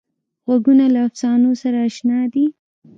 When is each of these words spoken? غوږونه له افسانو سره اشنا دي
غوږونه 0.45 0.85
له 0.93 0.99
افسانو 1.07 1.49
سره 1.61 1.77
اشنا 1.89 2.19
دي 2.33 2.45